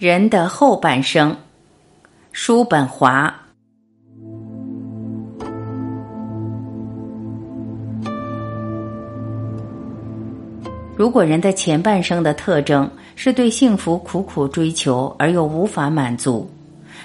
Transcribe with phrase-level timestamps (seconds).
[0.00, 1.36] 人的后半生，
[2.32, 3.34] 叔本华。
[10.96, 16.50] 如果人的前半生的特征是对幸福苦苦追求而又无法满足，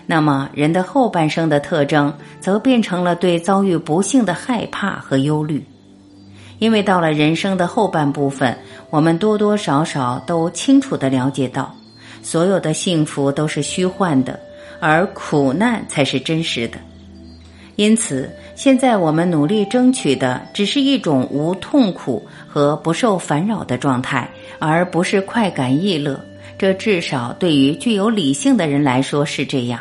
[0.06, 5.62] 那么人的后半生的特征则变成了对遭遇不幸的害怕和忧虑。
[6.60, 8.58] 因为到了人生的后半部分，
[8.90, 11.76] 我们多多少少都清楚的了解到。
[12.26, 14.40] 所有的幸福都是虚幻的，
[14.80, 16.80] 而苦难才是真实的。
[17.76, 26.20] 因此，现在我们努力争取的只是一种无痛苦和不受烦扰的状态，而不是快感逸乐。
[26.58, 29.80] 这至少对于具有理性的人来说是这样。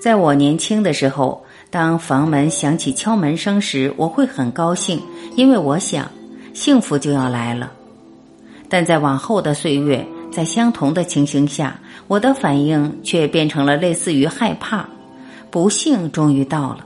[0.00, 4.98] 在我年轻的时候，当房门响起敲门声时，我会很高兴，
[5.36, 6.10] 因为我想
[6.54, 7.70] 幸福就要来了。
[8.68, 10.04] 但在往后的岁月，
[10.36, 14.86] 在相同的情形下，我的反应却变成了类似于害怕。
[15.50, 16.84] 不幸终于到了。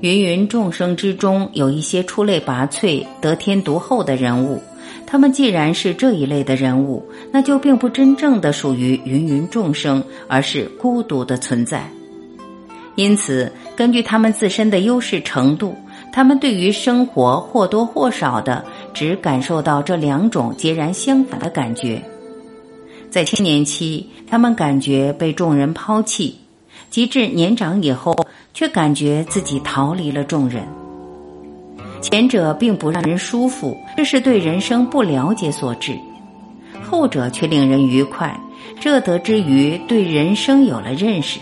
[0.00, 4.60] 芸芸众生之中，有一些出类拔萃、得天独厚的人物。
[5.06, 11.88] 他们既然是这一类的人物，那就并不真正的属于芸芸众生，而是孤独的存在。
[12.96, 15.74] 因此，根据他们自身的优势程度，
[16.12, 22.02] 他们对于生活或多或少的只感受到这两种截然相反的感觉。
[23.14, 26.34] 在青年期，他们感觉被众人抛弃；
[26.90, 30.64] 及至年长以后，却感觉自己逃离了众人。
[32.02, 35.92] 前者并不让人舒服，这是对人生不了解所致；
[36.82, 38.36] 后者却令人愉快，
[38.80, 41.38] 这得之于对人生有了认识。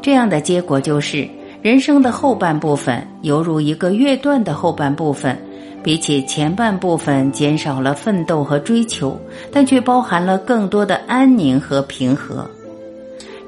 [0.00, 1.28] 这样的结果就是，
[1.60, 5.38] 人生的后半部分犹如一个乐段的后半部分。
[5.82, 9.18] 比起前半部分减少了奋斗和追求，
[9.50, 12.48] 但却包含了更多的安宁和平和。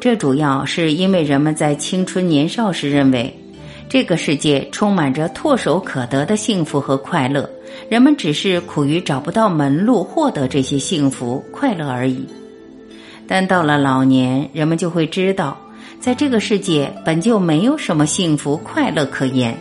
[0.00, 3.36] 这主要是因为人们在青春年少时认为，
[3.88, 7.50] 这个世界充满着唾手可得的幸福和快乐，
[7.90, 12.24] 人们只是苦于找不到门路获得这些幸福快乐而已。
[13.26, 15.56] 但到了老年，人们就会知道，
[16.00, 19.54] 在这个世界本就没有什么幸福快乐可言。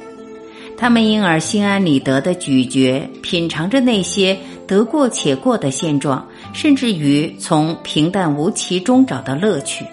[0.80, 9.86] 他们因而心安理得的咀嚼、品尝着那些得过且过的现状，甚至于从平淡无奇中找到乐趣。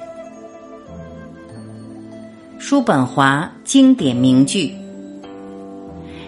[2.60, 4.72] 叔本华经典名句：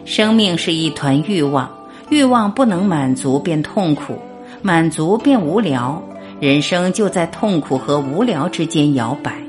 [0.04, 1.70] 生命是一团欲望，
[2.10, 4.18] 欲望不能满足便痛苦，
[4.60, 6.02] 满足便无聊，
[6.40, 9.47] 人生就在痛苦和无聊之间摇摆。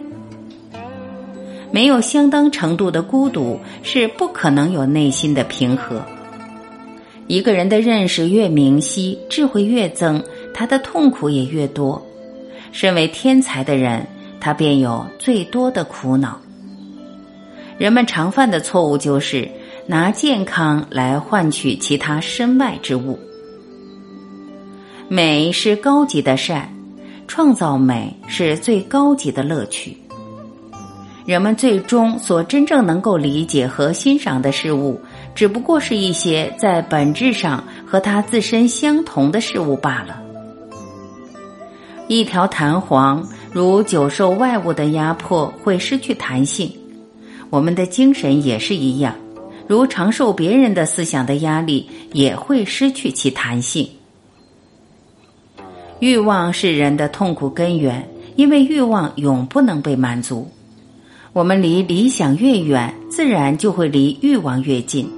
[1.72, 6.04] 没有相当程度的孤独，是不可能有内心的平和。
[7.28, 12.04] 一个人的认识越明晰，智慧越增，他的痛苦也越多。
[12.72, 14.06] 身为天才的人，
[14.40, 16.40] 他便有最多的苦恼。
[17.78, 19.48] 人们常犯的错误就是
[19.86, 23.18] 拿健康来换取其他身外之物。
[25.08, 26.68] 美是高级的善，
[27.28, 29.96] 创造美是最高级的乐趣。
[31.30, 35.00] 人们最终所真正能够理解和欣赏的事物，
[35.36, 40.20] 只不过是一些在本质上和他自身相同的事物罢了。
[42.08, 46.74] 一条弹簧如久受外物的压迫会失去弹性，
[47.52, 49.14] 我们的精神也是一样，
[49.68, 53.88] 如常受别人的思想的压力，也会失去其弹性。
[56.00, 60.50] 欲望是人的痛苦根源，因为欲望永不能被满足。
[61.32, 65.10] 我们离理想越远，自然就会离欲望越近。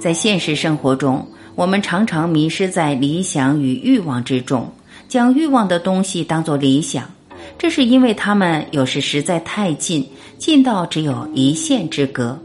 [0.00, 4.70] 在现实生活中，我们常常迷失在理想与欲望之中，
[5.08, 7.08] 将欲望的东西当作理想，
[7.56, 10.04] 这是因为他们有时实在太近，
[10.38, 12.38] 近到只有一线之隔。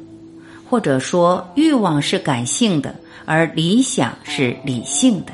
[0.69, 2.93] 或者说，欲望是感性的，
[3.25, 5.33] 而理想是理性的。